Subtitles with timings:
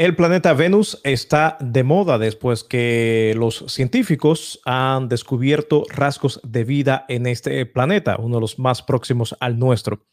[0.00, 7.04] El planeta Venus está de moda después que los científicos han descubierto rasgos de vida
[7.08, 10.06] en este planeta, uno de los más próximos al nuestro.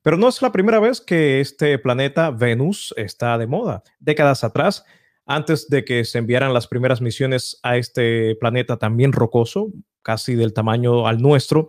[0.00, 3.82] Pero no es la primera vez que este planeta Venus está de moda.
[3.98, 4.84] Décadas atrás,
[5.26, 9.72] antes de que se enviaran las primeras misiones a este planeta también rocoso,
[10.02, 11.68] casi del tamaño al nuestro,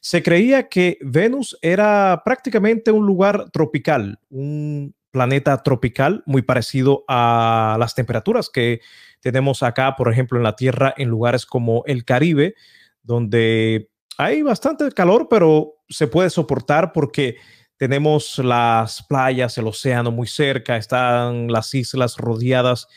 [0.00, 7.76] se creía que Venus era prácticamente un lugar tropical, un planeta tropical muy parecido a
[7.78, 8.80] las temperaturas que
[9.20, 12.56] tenemos acá, por ejemplo, en la Tierra, en lugares como el Caribe,
[13.02, 17.36] donde hay bastante calor, pero se puede soportar porque
[17.76, 22.88] tenemos las playas, el océano muy cerca, están las islas rodeadas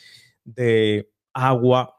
[0.44, 1.96] de agua.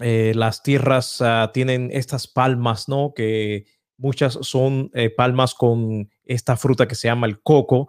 [0.00, 3.12] Eh, las tierras uh, tienen estas palmas, ¿no?
[3.14, 3.64] Que
[3.96, 7.88] muchas son eh, palmas con esta fruta que se llama el coco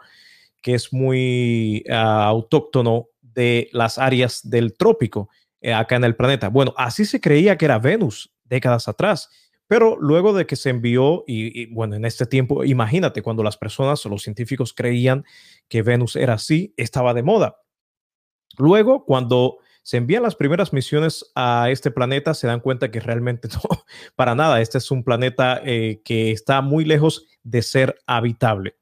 [0.66, 5.30] que es muy ah, autóctono de las áreas del trópico
[5.62, 6.50] eh, acá en el planeta.
[6.50, 9.30] Bueno, así se creía que era Venus décadas atrás,
[9.68, 14.04] pero luego de que se envió, y, bueno, en este tiempo, imagínate, cuando las personas
[14.07, 15.24] o los científicos creían
[15.68, 17.57] que Venus era así, estaba de moda.
[18.57, 23.50] Luego, cuando se envían las primeras misiones a este planeta, se dan cuenta que realmente
[23.54, 23.84] no,
[24.16, 28.77] para nada, este es un planeta eh, que está muy lejos de ser habitable.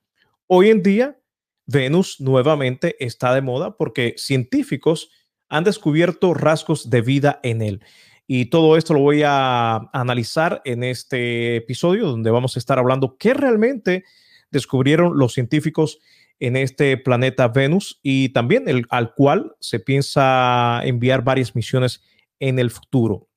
[0.48, 1.18] Hoy en día,
[1.66, 5.10] Venus nuevamente está de moda porque científicos
[5.50, 7.84] han descubierto rasgos de vida en él.
[8.26, 13.18] Y todo esto lo voy a analizar en este episodio donde vamos a estar hablando
[13.18, 14.06] qué realmente
[14.50, 16.00] descubrieron los científicos
[16.40, 22.02] en este planeta Venus y también el, al cual se piensa enviar varias misiones
[22.40, 23.28] en el futuro.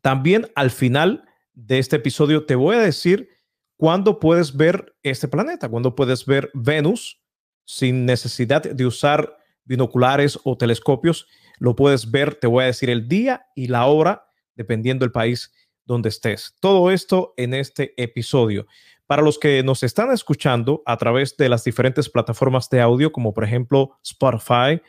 [0.00, 3.28] También al final de este episodio te voy a decir
[3.76, 7.23] cuándo puedes ver este planeta, cuándo puedes ver Venus
[7.64, 11.26] sin necesidad de usar binoculares o telescopios.
[11.58, 15.52] Lo puedes ver, te voy a decir el día y la hora, dependiendo del país
[15.84, 16.56] donde estés.
[16.60, 18.66] Todo esto en este episodio.
[19.06, 23.34] Para los que nos están escuchando a través de las diferentes plataformas de audio, como
[23.34, 24.80] por ejemplo Spotify,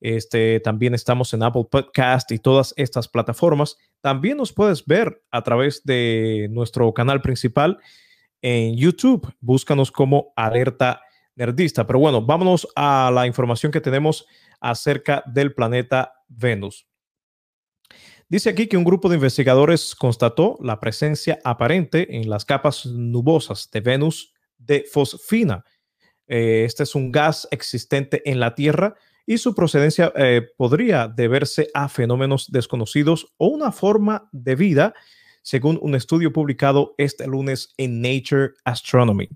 [0.00, 3.76] este, también estamos en Apple Podcast y todas estas plataformas.
[4.00, 7.78] También nos puedes ver a través de nuestro canal principal
[8.40, 9.30] en YouTube.
[9.40, 11.02] Búscanos como Alerta
[11.40, 11.86] nerdista.
[11.86, 14.26] Pero bueno, vámonos a la información que tenemos
[14.60, 16.86] acerca del planeta Venus.
[18.28, 23.68] Dice aquí que un grupo de investigadores constató la presencia aparente en las capas nubosas
[23.72, 25.64] de Venus de fosfina.
[26.28, 28.94] Eh, este es un gas existente en la Tierra
[29.26, 34.94] y su procedencia eh, podría deberse a fenómenos desconocidos o una forma de vida,
[35.42, 39.28] según un estudio publicado este lunes en Nature Astronomy.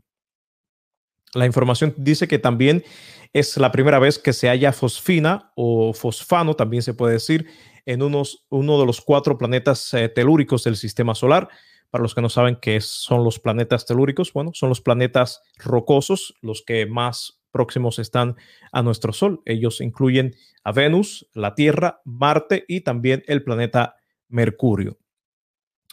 [1.34, 2.84] La información dice que también
[3.32, 7.46] es la primera vez que se halla fosfina o fosfano, también se puede decir,
[7.86, 11.48] en unos, uno de los cuatro planetas eh, telúricos del sistema solar.
[11.90, 16.34] Para los que no saben qué son los planetas telúricos, bueno, son los planetas rocosos,
[16.40, 18.34] los que más próximos están
[18.72, 19.42] a nuestro Sol.
[19.44, 20.34] Ellos incluyen
[20.64, 23.94] a Venus, la Tierra, Marte y también el planeta
[24.28, 24.98] Mercurio.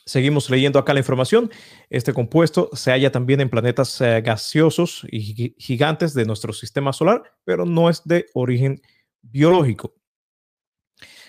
[0.06, 1.51] Seguimos leyendo acá la información.
[1.89, 7.23] Este compuesto se halla también en planetas eh, gaseosos y gigantes de nuestro sistema solar,
[7.44, 8.81] pero no es de origen
[9.22, 9.95] biológico.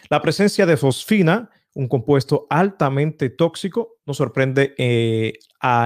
[0.08, 5.34] La presencia de fosfina, un compuesto altamente tóxico, nos sorprende eh,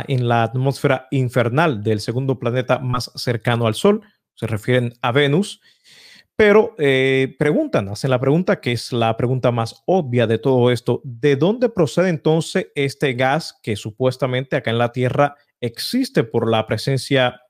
[0.09, 4.03] en la atmósfera infernal del segundo planeta más cercano al Sol.
[4.35, 5.61] Se refieren a Venus
[6.37, 11.01] pero eh, preguntan, hacen la pregunta que es la pregunta más obvia de todo esto.
[11.03, 16.67] ¿De dónde procede entonces este gas que supuestamente acá en la Tierra existe por la
[16.67, 17.41] presencia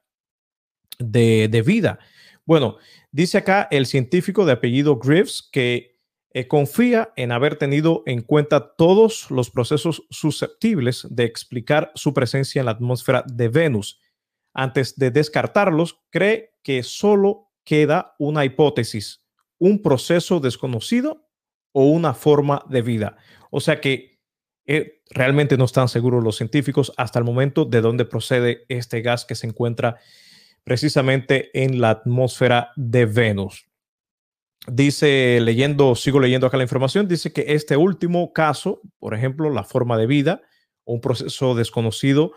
[1.01, 1.99] de, vida?
[2.45, 2.77] Bueno,
[3.11, 5.99] dice acá el científico de apellido Griffiths que
[6.33, 12.61] eh, confía en haber tenido en cuenta todos los procesos susceptibles de explicar su presencia
[12.61, 14.01] en la atmósfera de Venus.
[14.55, 19.23] Antes de descartarlos, cree que solo queda una hipótesis,
[19.59, 21.29] un proceso desconocido
[21.73, 23.17] o una forma de vida.
[23.51, 24.19] O sea que
[24.65, 29.27] eh, realmente no están seguros los científicos hasta el momento de dónde procede este gas
[29.27, 29.99] que se encuentra
[30.65, 33.67] precisamente en la atmósfera de Venus.
[34.67, 39.63] Dice, leyendo, sigo leyendo acá la información, dice que este último caso, por ejemplo, la
[39.63, 40.41] forma de vida
[40.87, 42.33] un proceso desconocido,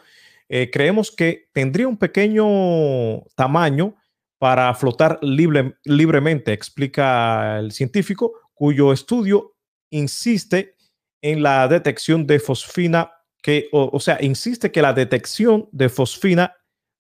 [0.49, 3.95] eh, creemos que tendría un pequeño tamaño
[4.39, 9.55] para flotar libremente, explica el científico, cuyo estudio
[9.91, 10.75] insiste
[11.21, 16.55] en la detección de fosfina, que, o, sea, insiste que la detección de fosfina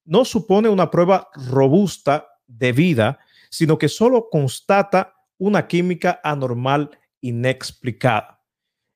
[0.05, 3.19] no supone una prueba robusta de vida,
[3.49, 6.91] sino que solo constata una química anormal
[7.21, 8.41] inexplicada.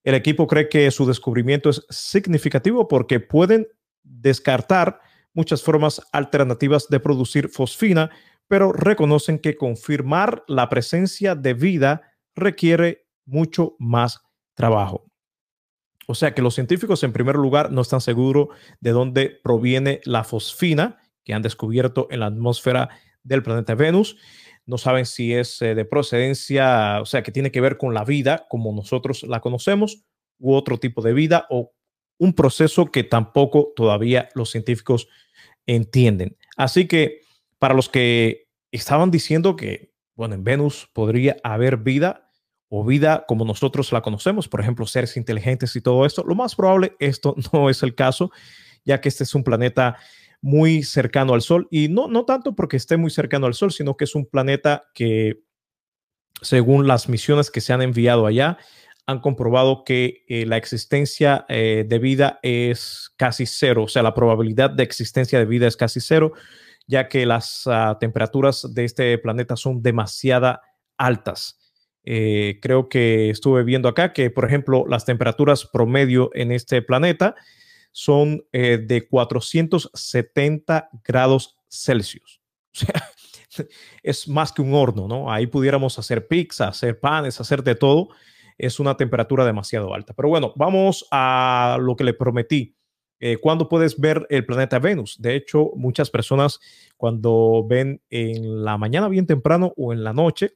[0.03, 3.67] El equipo cree que su descubrimiento es significativo porque pueden
[4.03, 4.99] descartar
[5.33, 8.11] muchas formas alternativas de producir fosfina,
[8.53, 12.03] pero reconocen que confirmar la presencia de vida
[12.35, 14.21] requiere mucho más
[14.53, 15.09] trabajo.
[16.05, 20.23] O sea que los científicos en primer lugar no están seguros de dónde proviene la
[20.23, 22.89] fosfina que han descubierto en la atmósfera
[23.23, 24.17] del planeta Venus.
[24.67, 28.05] No saben si es eh, de procedencia, o sea, que tiene que ver con la
[28.05, 30.03] vida como nosotros la conocemos
[30.37, 31.73] u otro tipo de vida o
[32.19, 35.07] un proceso que tampoco todavía los científicos
[35.65, 36.37] entienden.
[36.55, 37.23] Así que
[37.63, 38.42] para los que
[38.77, 42.29] estaban diciendo que, bueno, en Venus podría haber vida
[42.69, 46.55] o vida como nosotros la conocemos, por ejemplo, seres inteligentes y todo esto, lo más
[46.55, 48.31] probable esto no es el caso,
[48.83, 49.97] ya que este es un planeta
[50.41, 53.95] muy cercano al Sol y no, no tanto porque esté muy cercano al Sol, sino
[53.95, 55.43] que es un planeta que,
[56.41, 58.57] según las misiones que se han enviado allá,
[59.05, 64.13] han comprobado que eh, la existencia eh, de vida es casi cero, o sea, la
[64.13, 66.33] probabilidad de existencia de vida es casi cero,
[66.87, 70.59] ya que las ah, temperaturas de este planeta son demasiado
[70.97, 71.59] altas.
[72.03, 77.35] Eh, creo que estuve viendo acá que, por ejemplo, las temperaturas promedio en este planeta
[77.91, 82.41] son de 470 grados Celsius.
[83.53, 83.67] O sea,
[84.01, 85.31] es más que un horno, ¿no?
[85.31, 88.09] Ahí pudiéramos hacer pizza, hacer panes, hacer de todo
[88.57, 90.13] es una temperatura demasiado alta.
[90.13, 92.75] Pero bueno, vamos a lo que le prometí.
[93.25, 95.15] Eh, ¿Cuándo puedes ver el planeta Venus?
[95.17, 96.59] De hecho, muchas personas
[96.97, 100.55] cuando ven en la mañana bien temprano o en la noche,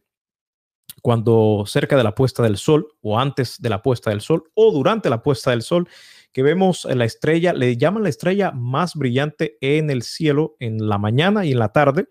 [1.01, 4.73] cuando cerca de la puesta del sol o antes de la puesta del sol o
[4.73, 5.87] durante la puesta del sol,
[6.33, 10.97] que vemos la estrella, le llaman la estrella más brillante en el cielo en la
[10.97, 12.09] mañana y en la tarde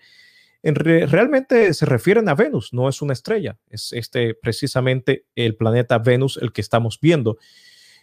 [0.63, 6.39] realmente se refieren a Venus, no es una estrella, es este precisamente el planeta Venus
[6.41, 7.37] el que estamos viendo.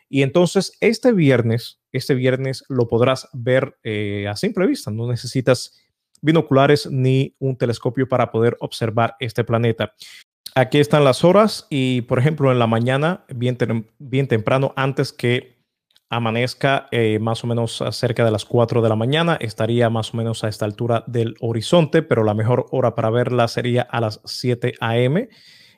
[0.09, 5.79] Y entonces este viernes, este viernes lo podrás ver eh, a simple vista, no necesitas
[6.21, 9.93] binoculares ni un telescopio para poder observar este planeta.
[10.55, 13.57] Aquí están las horas y, por ejemplo, en la mañana, bien,
[13.97, 15.53] bien temprano, antes que
[16.09, 20.17] amanezca eh, más o menos cerca de las 4 de la mañana, estaría más o
[20.17, 24.21] menos a esta altura del horizonte, pero la mejor hora para verla sería a las
[24.25, 25.27] 7 a.m.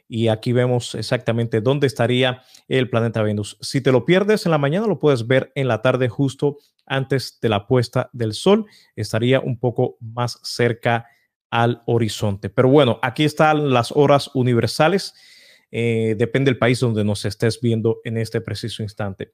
[0.07, 3.57] Y aquí vemos exactamente dónde estaría el planeta Venus.
[3.61, 7.39] Si te lo pierdes en la mañana, lo puedes ver en la tarde justo antes
[7.41, 8.65] de la puesta del sol.
[8.95, 11.07] Estaría un poco más cerca
[11.49, 12.49] al horizonte.
[12.49, 15.13] Pero bueno, aquí están las horas universales
[15.71, 19.33] eh, depende del país donde nos estés viendo en este preciso instante.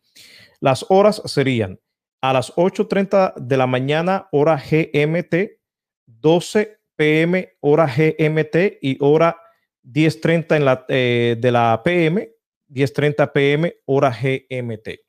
[0.59, 1.79] Las horas serían
[2.21, 5.59] a las 8.30 de la mañana, hora GMT,
[6.07, 9.37] 12 PM, hora GMT y hora
[9.83, 12.29] 10.30 en la, eh, de la PM,
[12.69, 15.01] 10.30 PM, hora GMT.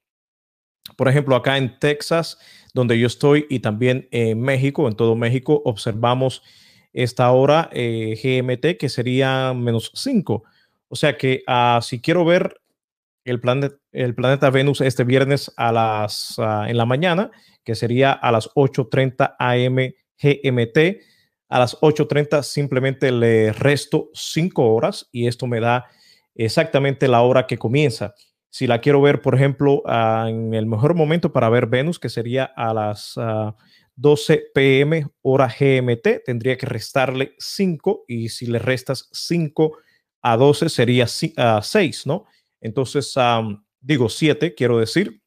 [0.97, 2.39] Por ejemplo, acá en Texas,
[2.75, 6.43] donde yo estoy, y también en México, en todo México, observamos
[6.93, 10.43] esta hora eh, GMT, que sería menos 5.
[10.89, 12.61] O sea que uh, si quiero ver
[13.25, 13.41] el,
[13.93, 17.31] el planeta Venus este viernes a las, uh, en la mañana,
[17.65, 19.77] que sería a las 8.30 am
[20.23, 21.03] GMT,
[21.53, 25.85] a las 8.30 simplemente le resto 5 horas y esto me da
[26.35, 28.15] exactamente la hora que comienza.
[28.49, 32.09] Si la quiero ver, por ejemplo, uh, en el mejor momento para ver Venus, que
[32.09, 33.21] sería a las
[33.97, 39.77] 12 pm hora GMT, tendría que restarle 5 y si le restas 5
[40.23, 41.06] a 12 sería
[41.37, 42.25] a 6, ¿no?
[42.63, 43.15] Entonces,
[43.79, 45.21] digo 7, quiero decir.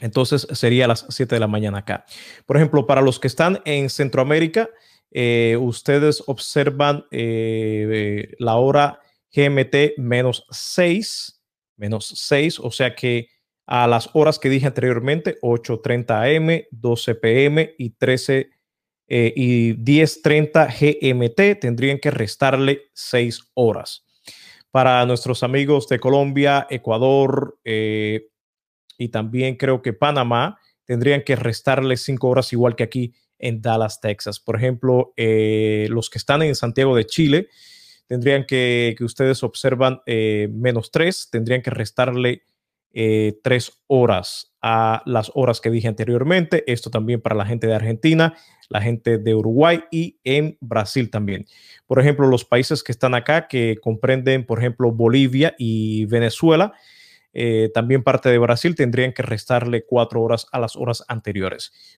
[0.00, 2.04] Entonces sería a las 7 de la mañana acá.
[2.44, 4.68] Por ejemplo, para los que están en Centroamérica,
[5.10, 9.00] eh, ustedes observan eh, la hora
[9.32, 11.42] GMT menos 6,
[11.76, 13.28] menos 6, o sea que
[13.66, 18.50] a las horas que dije anteriormente, 8.30 am, 12 pm y 13
[19.08, 24.06] eh, y 10.30 GMT, tendrían que restarle 6 horas.
[24.70, 28.28] Para nuestros amigos de Colombia, Ecuador eh,
[28.98, 34.00] y también creo que Panamá, tendrían que restarle cinco horas igual que aquí en Dallas,
[34.00, 34.40] Texas.
[34.40, 37.48] Por ejemplo, eh, los que están en Santiago de Chile,
[38.06, 42.42] tendrían que, que ustedes observan eh, menos tres, tendrían que restarle
[43.42, 46.64] tres horas a las horas que dije anteriormente.
[46.66, 48.34] Esto también para la gente de Argentina
[48.68, 51.46] la gente de Uruguay y en Brasil también.
[51.86, 56.72] Por ejemplo, los países que están acá, que comprenden, por ejemplo, Bolivia y Venezuela,
[57.32, 61.72] eh, también parte de Brasil, tendrían que restarle cuatro horas a las horas anteriores.